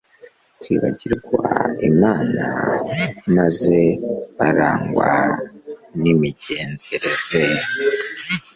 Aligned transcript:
kwibagirwa 0.59 1.39
Imana, 1.89 2.45
maze 3.35 3.77
barangwa 4.37 5.11
n’imigenzereze 6.01 7.43